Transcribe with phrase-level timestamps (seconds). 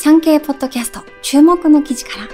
[0.00, 2.28] 産経ポッドキャスト注目の記事から。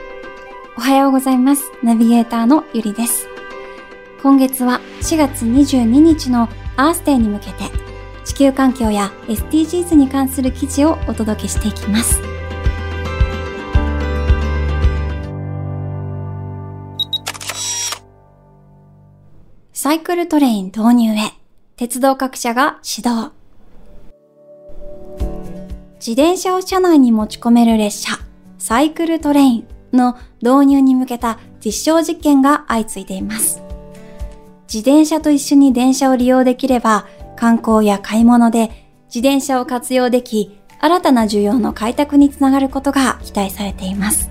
[0.77, 1.73] おはようございます。
[1.83, 3.27] ナビゲーターのゆりです。
[4.23, 7.71] 今月は4月22日のアースデーに向けて
[8.27, 12.21] 地球環境や SDGs に関する記事をお届けしていきます。
[19.73, 21.33] サイクルトレイン導入へ
[21.77, 23.33] 鉄道各社が指導。
[26.07, 28.19] 自転車を車内に持ち込める列車、
[28.59, 33.63] サイクルトレインの導入に向けた実証実験が相次いでいます。
[34.71, 38.69] 自転車と一緒に電車を利用できれば、観光や買い物で
[39.07, 44.29] 自転車を活用でき、新たな需要の開拓につながることが期待されています。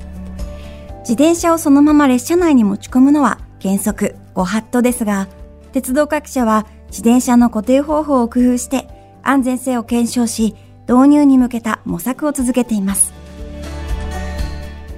[0.99, 5.27] 自転車をそのまま列車内に持ち込むのは原則ご法度ですが、
[5.71, 8.87] 鉄道各社は自転車の固定方法を工夫して
[9.23, 10.55] 安全性を検証し、
[10.87, 13.13] 導入に向けた模索を続けています。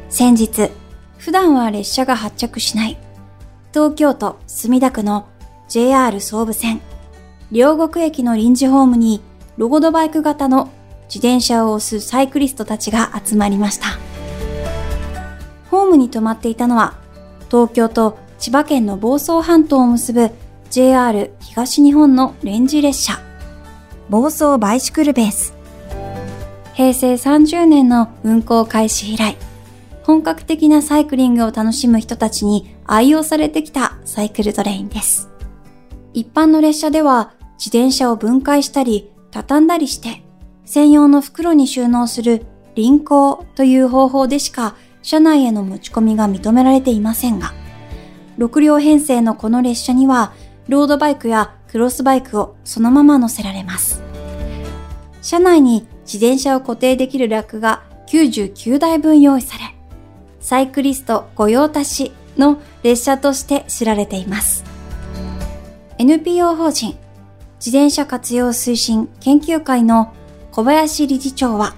[0.10, 0.70] 先日、
[1.18, 2.98] 普段は列車が発着しない
[3.74, 5.28] 東京都墨田区の
[5.68, 6.82] JR 総武線
[7.52, 9.22] 両国駅の臨時ホームに
[9.58, 10.72] ロードバイク型の
[11.08, 13.88] 自転車を押すサイクリストたちが集まりました。
[15.72, 16.94] ホームに止まっていたのは
[17.50, 20.30] 東京と千葉県の房総半島を結ぶ
[20.70, 23.20] JR 東日本のレンジ列車
[24.10, 25.55] 房総バイシクルベース
[26.76, 29.38] 平成30年の運行開始以来
[30.04, 35.30] 本格的なサイクリングを楽しむ人たちに愛用されてきたサイクルトレインです。
[36.14, 40.24] 一般の列車では自転車を分解したり畳んだりして
[40.66, 47.54] 専用の袋に収納する輪行という方法でしか車内への持ち込みが認められていませんが、
[48.38, 50.34] 6両編成のこの列車には
[50.68, 54.04] ロードバイクやクロスバイクをそのまま乗せられます。
[55.22, 59.76] 車内に自転車を固定できるラックが99台分用意され、
[60.40, 64.64] サイクリスト御用達の列車として知られています。
[65.98, 66.98] NPO 法人
[67.66, 70.14] 自転車活用推進研究会の
[70.52, 71.76] 小林理事長は、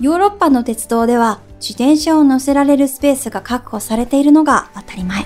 [0.00, 5.24] ヨーロッパの鉄道では自転車を乗せられるスペースが確保されているのが当たり前。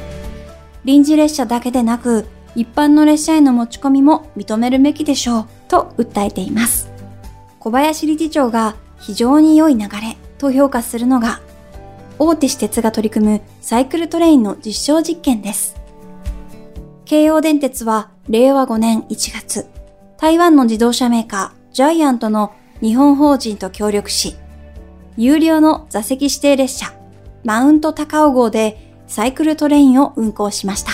[0.84, 6.87] 臨時列車だけでなく、一般の列車への持ち込みも認めるべきでしょうと訴えています。
[7.68, 11.42] 小林理事長が非常に良い流れと評価するのが
[12.18, 15.76] 大手私鉄が取り組むサイクルトレインの実証実験です。
[17.04, 19.66] 京王電鉄は令和5年1月、
[20.16, 24.36] 台湾の自動車メーカージャイアントの日本法人と協力し、
[25.18, 26.94] 有料の座席指定列車
[27.44, 30.92] マウント高尾号でサイクルトレインを運行しました。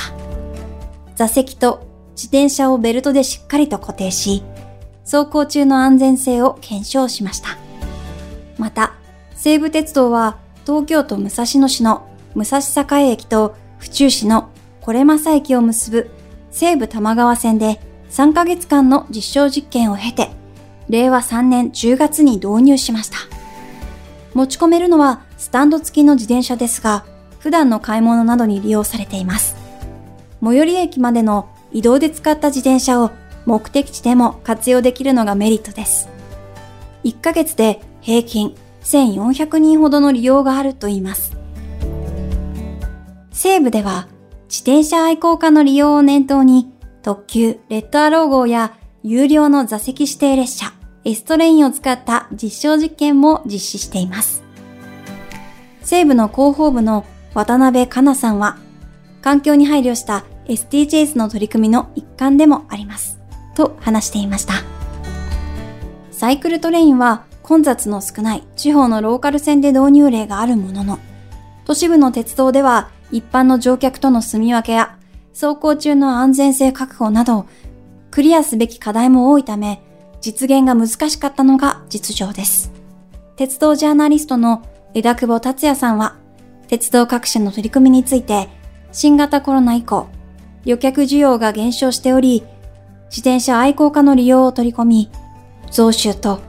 [1.15, 1.87] 座席と
[2.17, 4.43] 自転車をベルトでしっかりと固定し、
[5.05, 7.59] 走行中の安全性を検証しました。
[8.59, 8.95] また、
[9.35, 14.49] 西武鉄道は東京都武蔵野市の武蔵境駅と府中市の
[14.81, 16.11] 是政駅を結ぶ
[16.51, 20.31] 西武玉川線で3ヶ月間の実証実験を経て、
[20.89, 23.19] 令和3年10月に導入しました。
[24.35, 27.05] 持ち込めるのはスタンド付きの自転車ですが、
[27.39, 29.57] 普段の買い物などに利用されています。
[30.43, 33.11] 最寄り駅までの移動で使った自転車を
[33.47, 36.09] 目的地でも活用できるのがメリットです。
[37.05, 41.37] 1ヶ月で平均1400人ほどの利用があるといいます。
[43.33, 44.09] 西部では
[44.49, 46.73] 自転車愛好家の利用を念頭に
[47.03, 50.73] 特急レッドアロー号や有料の座席指定列車
[51.05, 54.43] エストレインを使った実証実験も実施しています。
[55.83, 58.57] 西部の広報部の渡辺香奈さんは
[59.21, 63.24] 環境に配慮した SDGs の取り組みの一環でもあります。
[63.55, 64.55] と話していました。
[66.11, 70.99] サイクルトレインは混雑の少ない地方のローカル線で導入例があるものの、
[71.65, 74.97] 都市部の鉄道では一般の乗客との住み分けや
[75.33, 77.47] 走行中の安全性確保など、
[78.11, 79.83] クリアすべき課題も多いため、
[80.21, 82.73] 実現が難しかったのが実情です。
[83.37, 84.63] 鉄道ジャーナリストの
[84.95, 86.17] 枝久保達也さんは、
[86.69, 88.49] 鉄道各社の取り組みについて、
[88.93, 90.07] 新型コロナ以降、
[90.65, 92.45] 旅客需要が減少しており、
[93.07, 95.11] 自転車愛好家の利用を取り込み、
[95.71, 96.41] 増収と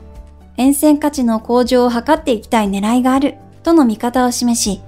[0.56, 4.80] 沿線価値の向上を図っていきたい狙いがあるとの見方を示し、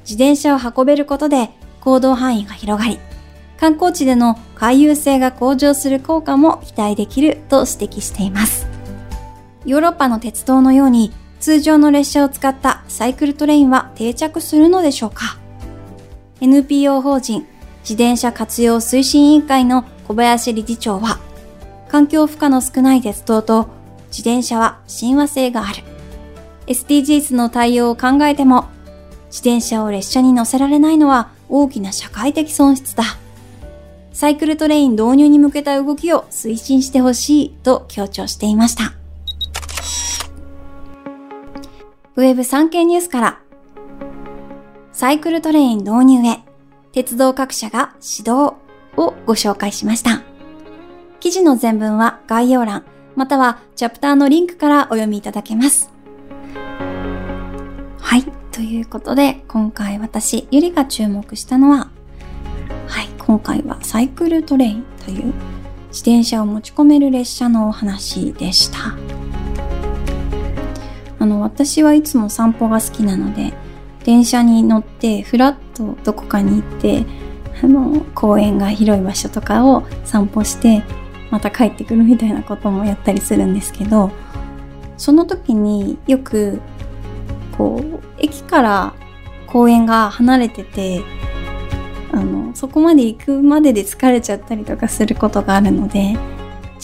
[0.00, 1.50] 自転車を運べることで
[1.80, 2.98] 行動範囲が広がり、
[3.58, 8.66] 観光地での回遊性が向上する効果も期待できると指摘しています。
[9.64, 15.38] ヨーロッパの鉄道のように通常の列車を使ったサイクルトレインは定着するのでしょうか
[16.40, 17.46] ?NPO 法人
[17.82, 21.18] 自転車活用推進委員会の小林理事長は、
[21.88, 23.68] 環境負荷の少ない鉄道と
[24.08, 25.82] 自転車は親和性がある。
[26.66, 28.66] SDGs の対応を考えても、
[29.28, 33.04] 自転車を列車に乗せられないのは大きな社会的損失だ。
[34.12, 38.92] サイクルトレイン導入に向けた動きを推進してほしいと強調していました。
[42.16, 43.40] ウェブ産経ニュースから、
[44.92, 46.40] サイクルトレイン導入へ、
[46.92, 48.56] 鉄道各社が指導
[48.96, 50.22] をご紹介しました。
[51.20, 52.84] 記事の全文は概要欄、
[53.14, 55.92] またはチャプターのリンクからお読みいただけます。
[58.00, 58.24] はい。
[58.50, 61.90] ということで、今回私、ゆりが注目したのは、
[62.86, 63.08] はい。
[63.18, 65.32] 今回はサイクルトレインという
[65.88, 68.96] 自転車を持ち込める列車のお話でした。
[71.18, 73.54] あの、私はいつも散歩が好きなので、
[74.04, 77.04] 電車に乗ってふらっとどこかに行って、
[77.62, 80.82] あの、公園が広い場所とかを散歩して、
[81.30, 84.10] また帰ってくるみたいなこともやったりするんですけど、
[84.96, 86.60] その時によく、
[87.56, 88.94] こう、駅から
[89.46, 91.02] 公園が離れてて、
[92.12, 96.16] あの、そこまで行くまでで疲れちゃったりとかすることがあるので、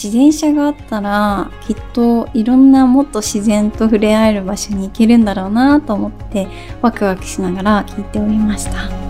[0.01, 6.47] 自転車があったらきっといろんなもっと自然と触れ合える場所に行けるんだろうなと思って
[6.81, 9.08] ワクワクしながら聞いておりました。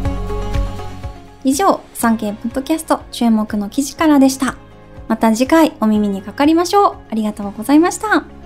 [1.44, 4.56] 以上産経ポッドキャスト注目の記事からでした。
[5.08, 6.96] また次回お耳にかかりましょう。
[7.10, 8.39] ありがとうございました。